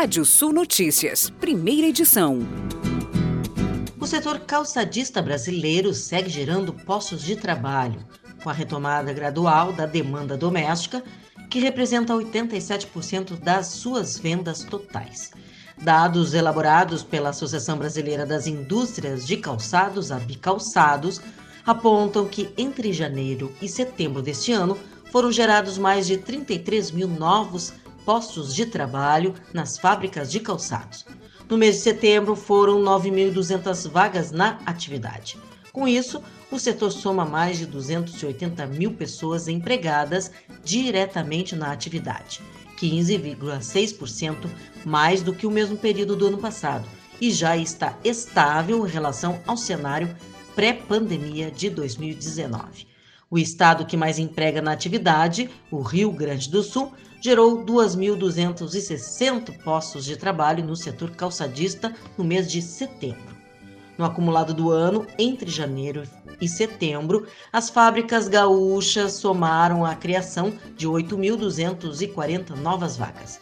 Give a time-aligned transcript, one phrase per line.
[0.00, 2.38] Rádio Sul Notícias, primeira edição.
[3.98, 8.06] O setor calçadista brasileiro segue gerando postos de trabalho,
[8.40, 11.02] com a retomada gradual da demanda doméstica,
[11.50, 15.32] que representa 87% das suas vendas totais.
[15.76, 21.20] Dados elaborados pela Associação Brasileira das Indústrias de Calçados, a Bicalçados,
[21.66, 24.78] apontam que entre janeiro e setembro deste ano
[25.10, 27.72] foram gerados mais de 33 mil novos
[28.08, 31.04] postos de trabalho nas fábricas de calçados.
[31.46, 35.36] No mês de setembro, foram 9.200 vagas na atividade.
[35.74, 40.32] Com isso, o setor soma mais de 280 mil pessoas empregadas
[40.64, 42.40] diretamente na atividade,
[42.80, 44.48] 15,6%
[44.86, 46.88] mais do que o mesmo período do ano passado,
[47.20, 50.16] e já está estável em relação ao cenário
[50.54, 52.86] pré-pandemia de 2019.
[53.30, 60.06] O estado que mais emprega na atividade, o Rio Grande do Sul, gerou 2.260 postos
[60.06, 63.36] de trabalho no setor calçadista no mês de setembro.
[63.98, 66.04] No acumulado do ano, entre janeiro
[66.40, 73.38] e setembro, as fábricas gaúchas somaram a criação de 8.240 novas vagas.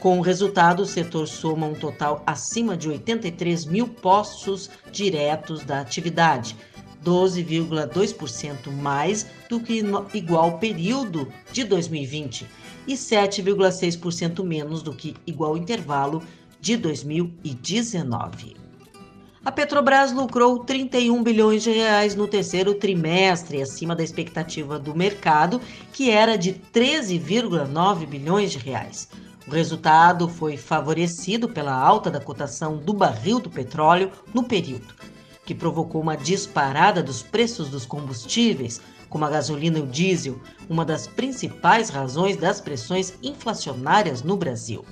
[0.00, 5.80] Com o resultado, o setor soma um total acima de 83 mil postos diretos da
[5.80, 6.54] atividade,
[7.04, 12.46] 12,2% mais do que no igual período de 2020
[12.86, 16.22] e 7,6% menos do que igual intervalo
[16.60, 18.56] de 2019.
[19.44, 25.60] A Petrobras lucrou 31 bilhões de reais no terceiro trimestre, acima da expectativa do mercado,
[25.92, 29.06] que era de 13,9 bilhões de reais.
[29.46, 34.94] O resultado foi favorecido pela alta da cotação do barril do petróleo no período
[35.44, 40.84] que provocou uma disparada dos preços dos combustíveis, como a gasolina e o diesel, uma
[40.84, 44.84] das principais razões das pressões inflacionárias no Brasil.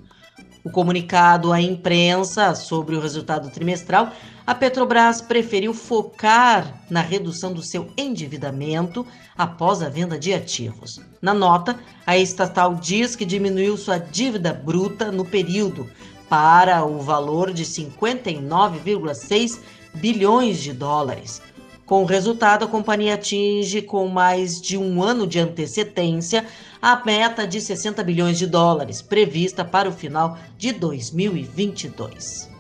[0.64, 4.12] O comunicado à imprensa sobre o resultado trimestral,
[4.46, 9.04] a Petrobras preferiu focar na redução do seu endividamento
[9.36, 11.00] após a venda de ativos.
[11.20, 11.76] Na nota,
[12.06, 15.90] a estatal diz que diminuiu sua dívida bruta no período
[16.28, 19.58] para o valor de 59,6
[19.94, 21.42] bilhões de dólares.
[21.84, 26.46] Com o resultado, a companhia atinge, com mais de um ano de antecedência,
[26.80, 32.50] a meta de 60 bilhões de dólares, prevista para o final de 2022.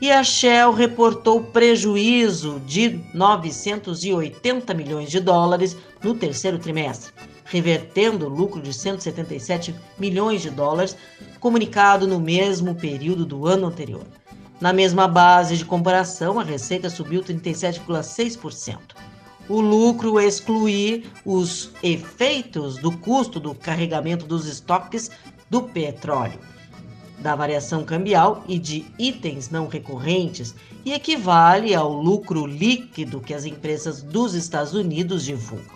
[0.00, 7.12] E a Shell reportou prejuízo de 980 milhões de dólares no terceiro trimestre,
[7.46, 10.96] revertendo o lucro de 177 milhões de dólares
[11.40, 14.04] comunicado no mesmo período do ano anterior.
[14.60, 18.78] Na mesma base de comparação, a receita subiu 37,6%.
[19.48, 25.10] O lucro excluir os efeitos do custo do carregamento dos estoques
[25.50, 26.38] do petróleo,
[27.18, 30.54] da variação cambial e de itens não recorrentes
[30.84, 35.73] e equivale ao lucro líquido que as empresas dos Estados Unidos divulgam.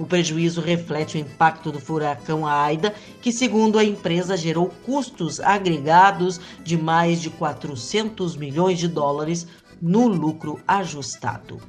[0.00, 6.40] O prejuízo reflete o impacto do furacão Aida, que, segundo a empresa, gerou custos agregados
[6.64, 9.46] de mais de 400 milhões de dólares
[9.80, 11.60] no lucro ajustado.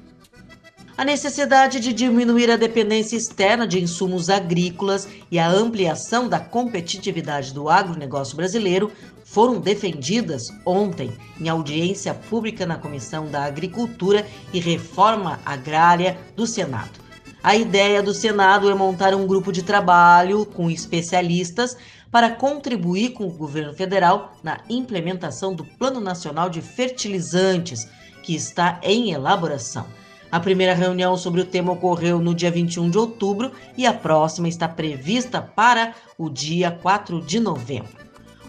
[0.97, 7.53] A necessidade de diminuir a dependência externa de insumos agrícolas e a ampliação da competitividade
[7.53, 8.93] do agronegócio brasileiro
[9.25, 17.10] foram defendidas ontem em audiência pública na Comissão da Agricultura e Reforma Agrária do Senado.
[17.43, 21.75] A ideia do Senado é montar um grupo de trabalho com especialistas
[22.11, 27.89] para contribuir com o governo federal na implementação do Plano Nacional de Fertilizantes,
[28.21, 29.87] que está em elaboração.
[30.31, 34.47] A primeira reunião sobre o tema ocorreu no dia 21 de outubro e a próxima
[34.47, 37.89] está prevista para o dia 4 de novembro.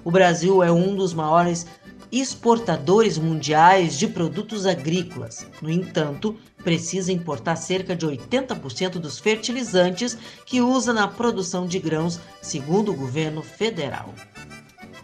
[0.04, 1.66] O Brasil é um dos maiores
[2.10, 5.46] exportadores mundiais de produtos agrícolas.
[5.60, 12.18] No entanto, precisa importar cerca de 80% dos fertilizantes que usa na produção de grãos,
[12.40, 14.14] segundo o governo federal.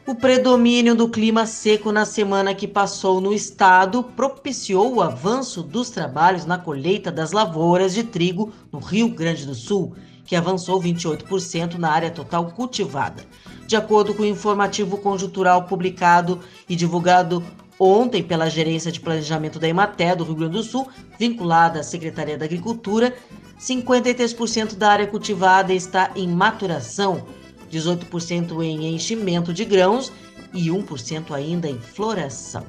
[0.06, 5.90] O predomínio do clima seco na semana que passou no estado propiciou o avanço dos
[5.90, 9.94] trabalhos na colheita das lavouras de trigo no Rio Grande do Sul,
[10.28, 13.25] que avançou 28% na área total cultivada.
[13.66, 17.42] De acordo com o informativo conjuntural publicado e divulgado
[17.80, 20.86] ontem pela Gerência de Planejamento da Imaté do Rio Grande do Sul,
[21.19, 23.16] vinculada à Secretaria da Agricultura,
[23.58, 27.24] 53% da área cultivada está em maturação,
[27.72, 30.12] 18% em enchimento de grãos
[30.52, 32.66] e 1% ainda em floração.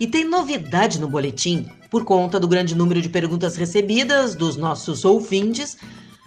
[0.00, 1.68] E tem novidade no boletim.
[1.88, 5.76] Por conta do grande número de perguntas recebidas dos nossos ouvintes,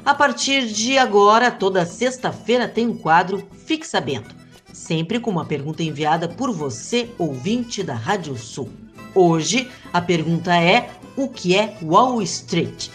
[0.05, 4.38] a partir de agora, toda sexta-feira tem um quadro Fique Sabendo
[4.77, 8.69] sempre com uma pergunta enviada por você, ouvinte da Rádio Sul.
[9.13, 12.89] Hoje, a pergunta é: o que é Wall Street?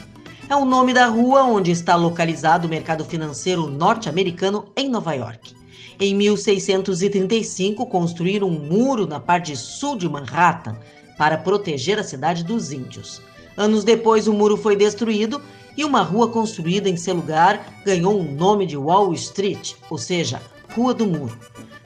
[0.48, 5.54] É o nome da rua onde está localizado o mercado financeiro norte-americano em Nova York.
[5.98, 10.76] Em 1635, construíram um muro na parte sul de Manhattan
[11.18, 13.20] para proteger a cidade dos índios.
[13.56, 15.40] Anos depois, o muro foi destruído
[15.76, 20.40] e uma rua construída em seu lugar ganhou o nome de Wall Street, ou seja,
[20.74, 21.38] Rua do Muro.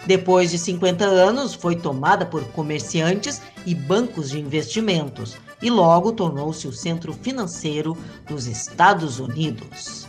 [0.07, 6.69] Depois de 50 anos, foi tomada por comerciantes e bancos de investimentos e logo tornou-se
[6.69, 7.97] o centro financeiro
[8.29, 10.07] dos Estados Unidos.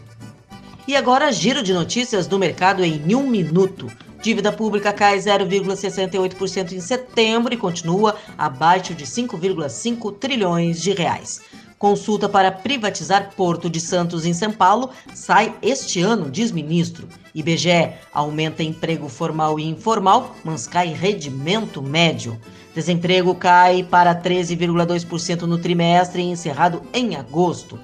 [0.88, 3.92] E agora, giro de notícias do mercado em um minuto.
[4.22, 11.42] Dívida pública cai 0,68% em setembro e continua abaixo de 5,5 trilhões de reais.
[11.78, 17.08] Consulta para privatizar Porto de Santos em São Paulo sai este ano, diz ministro.
[17.36, 22.40] IBGE aumenta emprego formal e informal, mas cai rendimento médio.
[22.74, 27.80] Desemprego cai para 13,2% no trimestre encerrado em agosto.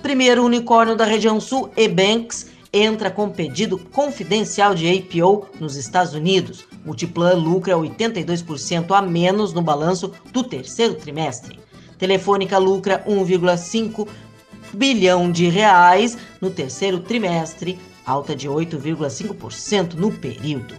[0.00, 6.64] Primeiro unicórnio da região sul, Ebanks, entra com pedido confidencial de IPO nos Estados Unidos.
[6.84, 11.58] Multiplan lucra 82% a menos no balanço do terceiro trimestre.
[12.02, 14.08] Telefônica lucra 1,5
[14.72, 20.74] bilhão de reais no terceiro trimestre, alta de 8,5% no período.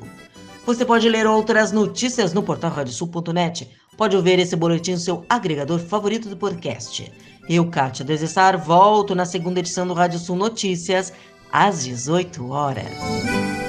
[0.65, 3.69] Você pode ler outras notícias no portal radiosul.net.
[3.95, 7.09] Pode ouvir esse boletim no seu agregador favorito do podcast.
[7.47, 11.13] Eu, Kátia Desessar, volto na segunda edição do Rádio Sul Notícias,
[11.49, 13.62] às 18 horas.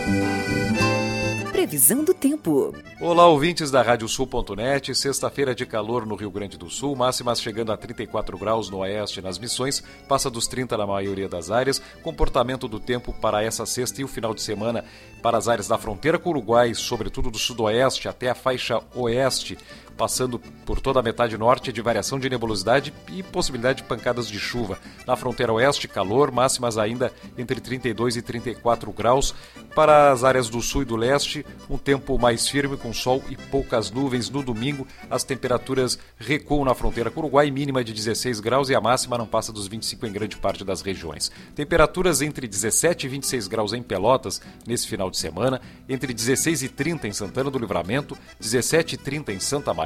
[1.75, 2.73] Previsão do tempo.
[3.00, 4.94] Olá, ouvintes da Radiosul.net.
[4.94, 9.21] Sexta-feira de calor no Rio Grande do Sul, máximas chegando a 34 graus no oeste
[9.21, 11.82] nas missões, passa dos 30 na maioria das áreas.
[12.00, 14.85] Comportamento do tempo para essa sexta e o final de semana
[15.21, 19.59] para as áreas da fronteira com o Uruguai, sobretudo do sudoeste até a faixa oeste
[19.96, 24.38] passando por toda a metade norte de variação de nebulosidade e possibilidade de pancadas de
[24.38, 24.79] chuva.
[25.06, 29.35] Na fronteira oeste, calor, máximas ainda entre 32 e 34 graus.
[29.75, 33.37] Para as áreas do sul e do leste, um tempo mais firme com sol e
[33.37, 34.31] poucas nuvens.
[34.31, 38.75] No domingo, as temperaturas recuam na fronteira com o Uruguai, mínima de 16 graus e
[38.75, 41.31] a máxima não passa dos 25 em grande parte das regiões.
[41.55, 46.69] Temperaturas entre 17 e 26 graus em Pelotas nesse final de semana, entre 16 e
[46.69, 49.84] 30 em Santana do Livramento, 17 e 30 em Santa Maria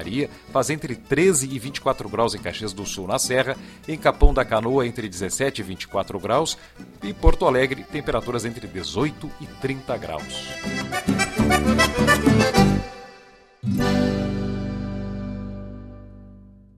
[0.53, 3.57] Faz entre 13 e 24 graus em Caxias do Sul, na Serra,
[3.87, 6.57] em Capão da Canoa entre 17 e 24 graus
[7.03, 10.49] e Porto Alegre temperaturas entre 18 e 30 graus.